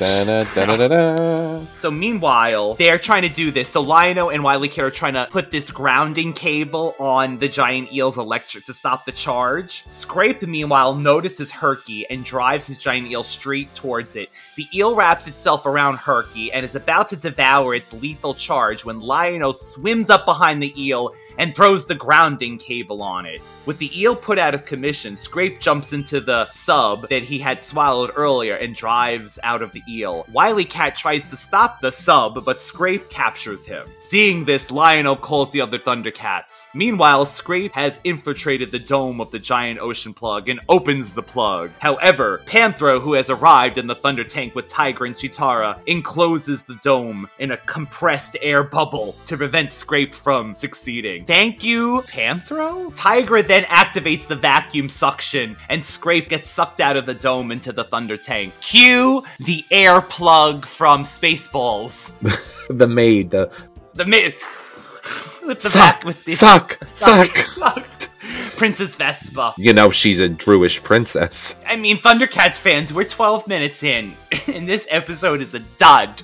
So 1.80 1.90
meanwhile, 1.90 2.74
they're 2.74 3.00
trying 3.00 3.22
to 3.22 3.28
do 3.28 3.50
this. 3.50 3.70
So 3.70 3.80
Lion-O 3.80 4.28
and 4.30 4.44
Wily 4.44 4.68
Kit 4.68 4.84
are 4.84 4.92
trying 4.92 5.14
to 5.14 5.26
put 5.28 5.50
this 5.50 5.72
grounding 5.72 6.34
cable 6.34 6.94
on 7.00 7.36
the 7.36 7.48
giant 7.48 7.92
eel's 7.92 8.16
electric 8.16 8.64
to 8.66 8.74
stop 8.74 9.04
the 9.04 9.10
charge. 9.10 9.82
Scrape, 9.88 10.42
meanwhile, 10.42 10.94
notices 10.94 11.50
Herky 11.50 12.08
and 12.08 12.24
drives 12.24 12.64
his 12.64 12.78
giant 12.78 13.10
eel 13.10 13.24
straight 13.24 13.74
towards 13.74 14.14
it. 14.14 14.28
The 14.56 14.68
eel 14.72 14.94
wraps 14.94 15.26
itself 15.26 15.66
around 15.66 15.96
Herky 15.96 16.52
and 16.52 16.64
is 16.64 16.76
about 16.76 17.08
to 17.08 17.16
devour 17.16 17.74
its 17.74 17.92
lethal 17.92 18.34
charge 18.34 18.84
when 18.84 19.00
Lion-O 19.00 19.50
swims 19.50 20.10
up 20.10 20.26
behind 20.26 20.62
the 20.62 20.80
eel 20.80 21.12
and 21.38 21.54
throws 21.54 21.86
the 21.86 21.94
grounding 21.94 22.58
cable 22.58 23.02
on 23.02 23.26
it. 23.26 23.40
With 23.64 23.78
the 23.78 24.00
eel 24.00 24.16
put 24.16 24.38
out 24.38 24.54
of 24.54 24.64
commission, 24.64 25.16
Scrape 25.16 25.60
jumps 25.60 25.92
into 25.92 26.20
the 26.20 26.48
sub 26.50 27.08
that 27.08 27.22
he 27.22 27.38
had 27.38 27.62
swallowed 27.62 28.10
earlier 28.16 28.54
and 28.56 28.74
drives 28.74 29.38
out 29.44 29.62
of 29.62 29.70
the 29.72 29.82
eel. 29.88 30.26
Wily 30.32 30.64
Cat 30.64 30.96
tries 30.96 31.30
to 31.30 31.36
stop 31.36 31.80
the 31.80 31.92
sub, 31.92 32.44
but 32.44 32.60
Scrape 32.60 33.08
captures 33.08 33.64
him. 33.64 33.86
Seeing 34.00 34.44
this, 34.44 34.70
Lion-O 34.70 35.14
calls 35.14 35.50
the 35.50 35.60
other 35.60 35.78
Thundercats. 35.78 36.66
Meanwhile, 36.74 37.26
Scrape 37.26 37.72
has 37.72 38.00
infiltrated 38.02 38.70
the 38.72 38.78
dome 38.78 39.20
of 39.20 39.30
the 39.30 39.38
giant 39.38 39.78
ocean 39.78 40.12
plug 40.12 40.48
and 40.48 40.60
opens 40.68 41.14
the 41.14 41.22
plug. 41.22 41.70
However, 41.78 42.42
Panthro, 42.46 43.00
who 43.00 43.12
has 43.12 43.30
arrived 43.30 43.78
in 43.78 43.86
the 43.86 43.94
Thunder 43.94 44.24
Tank 44.24 44.54
with 44.54 44.68
Tygra 44.68 45.06
and 45.06 45.14
Cheetara, 45.14 45.78
encloses 45.86 46.62
the 46.62 46.78
dome 46.82 47.28
in 47.38 47.52
a 47.52 47.56
compressed 47.58 48.36
air 48.42 48.64
bubble 48.64 49.14
to 49.26 49.36
prevent 49.36 49.70
Scrape 49.70 50.14
from 50.14 50.54
succeeding. 50.54 51.24
Thank 51.32 51.64
you, 51.64 52.02
Panthro? 52.08 52.94
Tygra 52.94 53.46
then 53.46 53.64
activates 53.64 54.26
the 54.26 54.36
vacuum 54.36 54.90
suction, 54.90 55.56
and 55.70 55.82
Scrape 55.82 56.28
gets 56.28 56.50
sucked 56.50 56.78
out 56.78 56.94
of 56.94 57.06
the 57.06 57.14
dome 57.14 57.50
into 57.50 57.72
the 57.72 57.84
Thunder 57.84 58.18
Tank. 58.18 58.52
Cue 58.60 59.24
the 59.40 59.64
air 59.70 60.02
plug 60.02 60.66
from 60.66 61.04
Spaceballs. 61.04 62.12
the 62.78 62.86
maid, 62.86 63.30
the 63.30 63.50
The 63.94 64.04
mi- 64.04 64.24
with 65.46 65.62
the 65.62 65.68
suck, 65.70 66.00
back 66.00 66.04
with 66.04 66.22
the 66.26 66.32
suck, 66.32 66.78
suck. 66.92 67.28
sucked. 67.36 68.10
Princess 68.58 68.94
Vespa. 68.94 69.54
You 69.56 69.72
know 69.72 69.90
she's 69.90 70.20
a 70.20 70.28
Druish 70.28 70.82
princess. 70.82 71.56
I 71.66 71.76
mean, 71.76 71.96
Thundercats 71.96 72.58
fans, 72.58 72.92
we're 72.92 73.04
12 73.04 73.48
minutes 73.48 73.82
in, 73.82 74.14
and 74.48 74.68
this 74.68 74.86
episode 74.90 75.40
is 75.40 75.54
a 75.54 75.60
dud. 75.60 76.20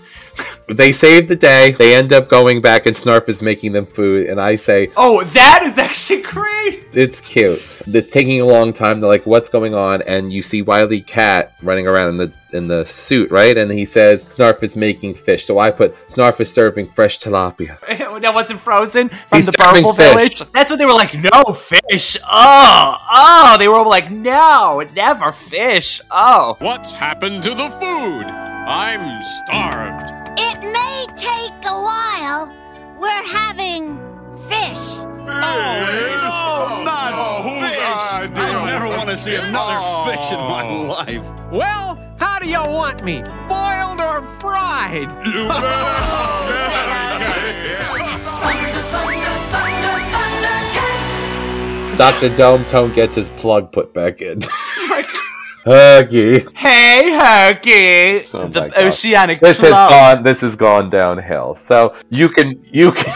They 0.69 0.93
save 0.93 1.29
the 1.29 1.37
day. 1.37 1.73
They 1.73 1.95
end 1.95 2.13
up 2.13 2.29
going 2.29 2.61
back, 2.61 2.85
and 2.87 2.95
Snarf 2.95 3.29
is 3.29 3.41
making 3.41 3.73
them 3.73 3.87
food. 3.87 4.29
And 4.29 4.41
I 4.41 4.57
say, 4.57 4.91
Oh, 4.97 5.25
that 5.25 5.63
is 5.65 5.79
actually 5.79 6.23
great! 6.23 6.49
it's 6.93 7.21
cute. 7.27 7.63
It's 7.87 8.11
taking 8.11 8.41
a 8.41 8.45
long 8.45 8.73
time. 8.73 9.01
They're 9.01 9.09
like, 9.09 9.27
"What's 9.27 9.49
going 9.49 9.75
on?" 9.75 10.03
And 10.03 10.33
you 10.33 10.43
see 10.43 10.63
Wily 10.63 11.01
Cat 11.01 11.55
running 11.63 11.87
around 11.87 12.11
in 12.11 12.17
the 12.19 12.33
in 12.53 12.69
the 12.69 12.85
suit, 12.87 13.31
right? 13.31 13.57
And 13.57 13.71
he 13.71 13.85
says, 13.85 14.25
"Snarf 14.27 14.63
is 14.63 14.77
making 14.77 15.15
fish." 15.15 15.45
So 15.45 15.59
I 15.59 15.71
put, 15.71 15.95
"Snarf 16.09 16.41
is 16.41 16.53
serving 16.53 16.87
fresh 16.87 17.21
tilapia." 17.21 17.79
that 18.21 18.35
wasn't 18.35 18.61
frozen 18.61 19.09
from 19.09 19.39
He's 19.39 19.47
the 19.47 19.53
serving 19.53 19.83
Purple 19.83 19.95
fish. 19.95 20.39
Village. 20.39 20.53
That's 20.53 20.71
what 20.71 20.79
they 20.79 20.87
were 20.87 20.93
like, 20.93 21.15
no 21.15 21.53
fish. 21.53 22.17
Oh, 22.25 22.97
oh. 23.11 23.57
They 23.59 23.69
were 23.69 23.77
all 23.77 23.89
like, 23.89 24.11
no, 24.11 24.85
never 24.95 25.33
fish. 25.33 26.01
Oh. 26.11 26.57
What's 26.59 26.93
happened 26.93 27.43
to 27.45 27.51
the 27.51 27.69
food? 27.71 28.27
I'm 28.27 29.23
starved. 29.23 30.11
It 30.39 30.63
may 30.63 31.07
take 31.17 31.65
a 31.65 31.81
while. 31.81 32.55
We're 32.99 33.09
having 33.09 33.97
fish. 34.49 34.69
Fish. 34.69 34.97
Oh, 35.31 36.69
oh 36.71 36.83
not 36.85 37.13
oh, 37.15 37.61
fish. 37.61 37.79
I 37.79 38.65
never 38.67 38.89
want 38.89 39.09
to 39.11 39.17
see 39.17 39.35
another 39.35 40.11
fish 40.11 40.33
in 40.33 40.39
my 40.39 40.87
life. 40.87 41.51
Well, 41.51 42.08
how 42.19 42.39
do 42.39 42.49
you 42.49 42.61
want 42.61 43.03
me? 43.05 43.23
Boiled 43.49 44.01
or 44.01 44.23
fried? 44.41 45.11
You 45.27 45.49
Dr. 51.99 52.29
Dome 52.37 52.65
Tone 52.67 52.93
gets 52.93 53.17
his 53.17 53.31
plug 53.31 53.73
put 53.73 53.93
back 53.93 54.23
in. 54.23 54.39
Huggy. 55.69 56.57
Hey, 56.57 57.11
Herky! 57.11 58.29
Oh 58.33 58.47
the 58.49 58.69
God. 58.69 58.79
oceanic 58.79 59.41
This 59.41 59.61
has 59.61 59.73
gone 59.73 60.23
this 60.23 60.41
has 60.41 60.57
gone 60.57 60.89
downhill. 60.89 61.57
So 61.57 61.95
you 62.09 62.29
can 62.29 62.65
you 62.71 62.93
can 62.93 63.15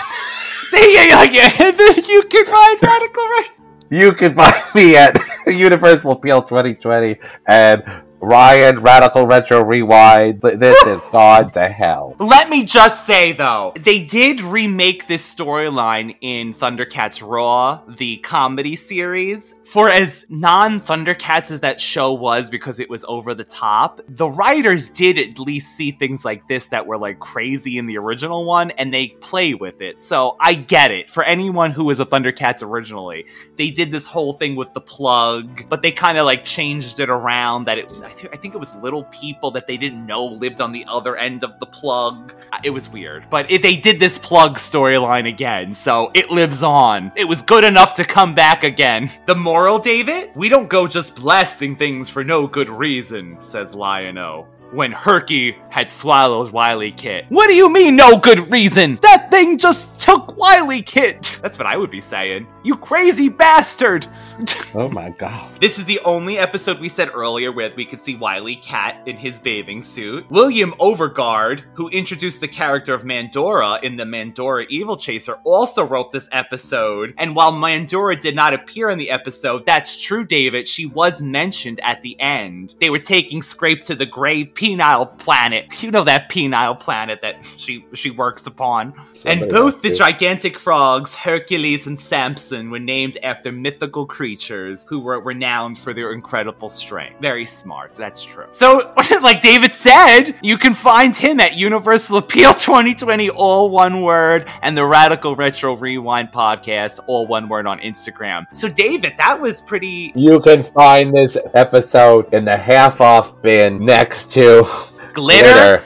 you 0.75 2.23
can 2.25 2.45
find 2.45 2.79
radical 2.83 3.23
right. 3.23 3.49
you 3.91 4.13
can 4.13 4.35
find 4.35 4.55
me 4.75 4.97
at 4.97 5.17
Universal 5.47 6.13
Appeal 6.13 6.43
2020 6.43 7.17
and 7.47 7.83
Ryan 8.23 8.81
Radical 8.81 9.27
Retro 9.27 9.63
Rewind. 9.63 10.41
But 10.41 10.61
This 10.61 10.81
is 10.87 11.01
gone 11.13 11.51
to 11.53 11.69
hell. 11.69 12.15
Let 12.19 12.49
me 12.49 12.65
just 12.65 13.05
say 13.05 13.33
though, 13.33 13.73
they 13.79 14.01
did 14.05 14.41
remake 14.41 15.09
this 15.09 15.35
storyline 15.35 16.17
in 16.21 16.55
Thundercats 16.55 17.21
Roar, 17.27 17.83
the 17.89 18.19
comedy 18.19 18.77
series. 18.77 19.55
For 19.65 19.89
as 19.89 20.27
non 20.29 20.81
Thundercats 20.81 21.51
as 21.51 21.61
that 21.61 21.81
show 21.81 22.13
was 22.13 22.51
because 22.51 22.81
it 22.81 22.91
was 22.91 23.05
over 23.09 23.35
the 23.35 23.45
top, 23.45 24.01
the 24.09 24.29
writers 24.29 24.91
did 24.91 25.19
at 25.19 25.39
least 25.39 25.77
see 25.77 25.93
things 25.93 26.25
like 26.25 26.47
this 26.49 26.69
that 26.69 26.87
were 26.87 26.99
like 26.99 27.21
crazy 27.21 27.79
in 27.79 27.87
the 27.87 27.97
original 27.99 28.45
one 28.45 28.71
and 28.73 28.93
they 28.93 29.09
play 29.21 29.55
with 29.55 29.81
it. 29.81 30.03
So 30.03 30.37
I 30.41 30.55
get 30.55 30.91
it. 30.91 31.11
For 31.11 31.23
anyone 31.25 31.71
who 31.71 31.85
was 31.85 32.01
a 32.01 32.07
Thundercats 32.07 32.63
originally, 32.63 33.27
they 33.57 33.71
did 33.71 33.93
this 33.93 34.07
whole 34.07 34.33
thing 34.33 34.57
with 34.57 34.73
the 34.75 34.81
plug, 34.81 35.69
but 35.69 35.83
they 35.83 35.93
kind 35.93 36.19
of 36.19 36.27
like 36.27 36.45
changed 36.45 36.99
it 37.01 37.09
around 37.09 37.67
that 37.67 37.79
it, 37.79 37.89
I, 38.03 38.11
th- 38.11 38.33
I 38.33 38.37
think 38.37 38.55
it 38.55 38.59
was 38.59 38.75
little 38.77 39.05
people 39.05 39.51
that 39.53 39.67
they 39.67 39.77
didn't 39.77 40.05
know 40.05 40.25
lived 40.25 40.61
on 40.61 40.73
the 40.73 40.85
other 40.89 41.17
end 41.17 41.45
of 41.45 41.59
the 41.61 41.67
plug. 41.67 42.35
Uh, 42.53 42.59
It 42.65 42.71
was 42.71 42.89
weird, 42.91 43.27
but 43.31 43.51
it, 43.51 43.63
they 43.63 43.77
did 43.77 44.01
this 44.01 44.19
plug 44.19 44.57
storyline 44.59 45.29
again, 45.29 45.73
so 45.73 46.11
it 46.15 46.31
lives 46.31 46.63
on. 46.63 47.13
It 47.17 47.25
was 47.25 47.43
good 47.43 47.65
enough 47.65 47.95
to 47.95 48.05
come 48.05 48.35
back 48.35 48.65
again. 48.65 49.11
The 49.27 49.35
David? 49.83 50.31
We 50.35 50.49
don't 50.49 50.69
go 50.69 50.87
just 50.87 51.15
blasting 51.15 51.77
things 51.77 52.09
for 52.09 52.25
no 52.25 52.47
good 52.47 52.71
reason, 52.71 53.37
says 53.45 53.75
Lion-O. 53.75 54.47
When 54.73 54.93
Herky 54.93 55.59
had 55.69 55.91
swallowed 55.91 56.53
Wily 56.53 56.93
Kit. 56.93 57.27
What 57.29 57.49
do 57.49 57.55
you 57.55 57.69
mean, 57.69 57.95
no 57.95 58.17
good 58.17 58.51
reason? 58.51 58.99
That 59.03 59.31
thing 59.31 59.59
just 59.59 60.01
took 60.03 60.37
Wily 60.37 60.83
Kit! 60.83 61.39
That's 61.43 61.59
what 61.59 61.67
I 61.67 61.77
would 61.77 61.91
be 61.91 62.01
saying. 62.01 62.49
You 62.65 62.77
crazy 62.77 63.29
bastard! 63.29 64.07
Oh 64.75 64.89
my 64.89 65.11
god. 65.11 65.51
This 65.61 65.79
is 65.79 65.85
the 65.85 66.01
only 66.01 66.39
episode 66.39 66.81
we 66.81 66.89
said 66.89 67.11
earlier 67.13 67.53
where 67.53 67.71
we 67.77 67.85
could 67.85 68.01
see 68.01 68.15
Wily 68.17 68.57
Cat 68.57 69.07
in 69.07 69.19
his 69.19 69.39
bathing 69.39 69.83
suit. 69.83 70.25
William 70.31 70.73
Overgard, 70.81 71.63
who 71.75 71.91
introduced 71.91 72.41
the 72.41 72.49
character 72.49 72.95
of 72.95 73.05
Mandora 73.05 73.79
in 73.83 73.97
the 73.97 74.07
Mandora 74.07 74.65
Evil 74.71 74.97
Chaser, 74.97 75.35
also 75.45 75.85
wrote 75.85 76.11
this 76.11 76.27
episode. 76.33 77.13
And 77.19 77.37
while 77.37 77.53
Mandora 77.53 78.17
did 78.17 78.35
not 78.35 78.55
appear 78.55 78.89
in 78.89 78.99
the 78.99 79.11
episode, 79.11 79.67
that's 79.67 80.01
true, 80.03 80.25
David. 80.25 80.67
She 80.67 80.87
was 80.87 81.21
mentioned 81.21 81.79
at 81.83 82.01
the 82.01 82.19
end. 82.19 82.75
They 82.81 82.89
were 82.89 82.99
taking 82.99 83.43
Scrape 83.43 83.85
to 83.85 83.95
the 83.95 84.07
gray 84.07 84.45
penile 84.47 85.19
planet. 85.19 85.67
You 85.83 85.91
know 85.91 86.05
that 86.05 86.31
penile 86.31 86.79
planet 86.79 87.21
that 87.23 87.45
she 87.59 87.85
she 87.93 88.11
works 88.11 88.47
upon. 88.47 88.95
and 89.27 89.51
both 89.51 89.83
the 89.83 89.89
did. 89.91 89.92
Gigantic 89.97 90.59
frogs, 90.59 91.15
Hercules 91.15 91.87
and 91.87 91.99
Samson, 91.99 92.71
were 92.71 92.79
named 92.79 93.19
after 93.23 93.53
mythical 93.53 94.07
creatures 94.07 94.85
who 94.89 95.01
were 95.01 95.21
renowned 95.21 95.79
for 95.79 95.95
their 95.95 96.13
incredible 96.13 96.69
strength. 96.69 97.21
Very 97.21 97.45
smart, 97.45 97.95
that's 97.95 98.23
true. 98.23 98.47
So, 98.51 98.93
like 99.23 99.41
David 99.41 99.73
said, 99.73 100.37
you 100.43 100.59
can 100.59 100.75
find 100.75 101.15
him 101.15 101.41
at 101.41 101.57
Universal 101.57 102.19
Appeal 102.19 102.55
2020, 102.55 103.31
all 103.31 103.71
one 103.71 104.03
word, 104.03 104.49
and 104.63 104.77
the 104.77 104.87
Radical 104.87 105.37
Retro 105.37 105.77
Rewind 105.77 106.33
podcast, 106.33 107.01
all 107.07 107.27
one 107.27 107.49
word 107.49 107.67
on 107.67 107.79
Instagram. 107.81 108.47
So, 108.53 108.69
David, 108.69 109.15
that 109.19 109.41
was 109.41 109.63
pretty 109.63 110.13
You 110.15 110.41
can 110.41 110.63
find 110.63 111.15
this 111.15 111.37
episode 111.55 112.33
in 112.33 112.45
the 112.45 112.57
half 112.57 113.01
off 113.01 113.41
bin 113.43 113.85
next 113.85 114.33
to 114.33 114.65
glitter. 115.13 115.83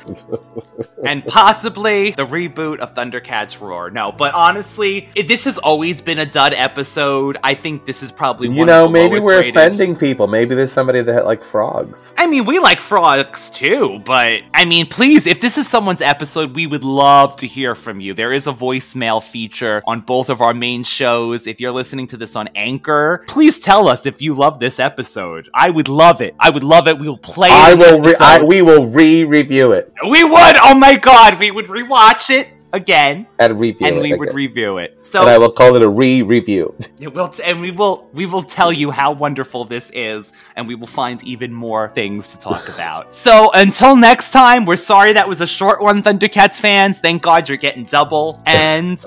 and 1.04 1.24
possibly 1.26 2.12
the 2.12 2.26
reboot 2.26 2.78
of 2.78 2.94
Thundercats 2.94 3.60
Roar. 3.60 3.90
No, 3.90 4.12
but 4.12 4.34
honestly, 4.34 5.08
it, 5.14 5.28
this 5.28 5.44
has 5.44 5.58
always 5.58 6.00
been 6.00 6.18
a 6.18 6.26
dud 6.26 6.52
episode. 6.54 7.38
I 7.42 7.54
think 7.54 7.86
this 7.86 8.02
is 8.02 8.12
probably 8.12 8.48
You 8.48 8.54
one 8.58 8.66
know, 8.68 8.86
of 8.86 8.92
the 8.92 8.98
maybe 8.98 9.20
we're 9.20 9.38
rated. 9.40 9.56
offending 9.56 9.96
people. 9.96 10.26
Maybe 10.26 10.54
there's 10.54 10.72
somebody 10.72 11.02
that 11.02 11.24
like 11.24 11.44
frogs. 11.44 12.14
I 12.16 12.26
mean, 12.26 12.44
we 12.44 12.58
like 12.58 12.80
frogs 12.80 13.50
too, 13.50 14.00
but 14.04 14.42
I 14.54 14.64
mean, 14.64 14.86
please, 14.86 15.26
if 15.26 15.40
this 15.40 15.58
is 15.58 15.68
someone's 15.68 16.00
episode, 16.00 16.54
we 16.54 16.66
would 16.66 16.84
love 16.84 17.36
to 17.36 17.46
hear 17.46 17.74
from 17.74 18.00
you. 18.00 18.14
There 18.14 18.32
is 18.32 18.46
a 18.46 18.52
voicemail 18.52 19.22
feature 19.22 19.82
on 19.86 20.00
both 20.00 20.28
of 20.28 20.40
our 20.40 20.54
main 20.54 20.82
shows. 20.84 21.46
If 21.46 21.60
you're 21.60 21.72
listening 21.72 22.06
to 22.08 22.16
this 22.16 22.36
on 22.36 22.48
Anchor, 22.54 23.24
please 23.28 23.58
tell 23.60 23.88
us 23.88 24.06
if 24.06 24.20
you 24.22 24.34
love 24.34 24.60
this 24.60 24.78
episode. 24.78 25.48
I 25.54 25.70
would 25.70 25.88
love 25.88 26.20
it. 26.20 26.34
I 26.38 26.50
would 26.50 26.64
love 26.64 26.88
it. 26.88 26.98
We 26.98 27.08
will 27.08 27.18
play. 27.18 27.48
I 27.50 27.74
will. 27.74 28.00
Re- 28.00 28.16
I, 28.20 28.42
we 28.42 28.62
will 28.62 28.86
re-review 29.24 29.72
it 29.72 29.92
we 30.08 30.22
would. 30.24 30.56
Oh 30.62 30.74
my 30.74 30.96
god, 30.96 31.38
we 31.38 31.50
would 31.50 31.66
rewatch 31.66 32.30
it 32.30 32.48
again, 32.72 33.26
and 33.38 33.58
review 33.58 33.86
and 33.86 33.96
it. 33.96 34.02
we 34.02 34.14
would 34.14 34.34
review 34.34 34.78
it. 34.78 34.98
and 35.14 35.28
I 35.28 35.38
will 35.38 35.50
call 35.52 35.76
it 35.76 35.82
a 35.82 35.88
re-review. 35.88 36.74
it 37.00 37.12
will, 37.14 37.28
t- 37.28 37.42
and 37.42 37.60
we 37.60 37.70
will, 37.70 38.08
we 38.12 38.26
will 38.26 38.42
tell 38.42 38.72
you 38.72 38.90
how 38.90 39.12
wonderful 39.12 39.64
this 39.64 39.90
is, 39.94 40.32
and 40.56 40.68
we 40.68 40.74
will 40.74 40.86
find 40.86 41.22
even 41.24 41.52
more 41.54 41.88
things 41.94 42.32
to 42.32 42.38
talk 42.38 42.68
about. 42.74 43.14
So 43.14 43.50
until 43.54 43.96
next 43.96 44.30
time, 44.32 44.66
we're 44.66 44.76
sorry 44.76 45.12
that 45.14 45.28
was 45.28 45.40
a 45.40 45.46
short 45.46 45.80
one, 45.80 46.02
Thundercats 46.02 46.60
fans. 46.60 46.98
Thank 46.98 47.22
God 47.22 47.48
you're 47.48 47.56
getting 47.58 47.84
double, 47.84 48.42
and 48.46 49.02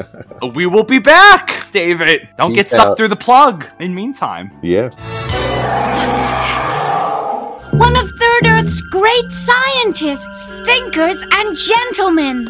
we 0.56 0.66
will 0.66 0.84
be 0.86 1.00
back, 1.00 1.70
David. 1.72 2.30
Don't 2.38 2.54
get 2.54 2.66
Peace 2.66 2.72
sucked 2.72 2.92
out. 2.92 2.98
through 2.98 3.10
the 3.10 3.16
plug. 3.16 3.68
In 3.80 3.94
meantime. 3.94 4.52
Yeah. 4.64 4.90
One 7.80 7.96
of 7.96 8.12
Third 8.12 8.46
Earth's 8.46 8.82
great 8.82 9.32
scientists, 9.32 10.50
thinkers, 10.66 11.24
and 11.32 11.56
gentlemen. 11.56 12.50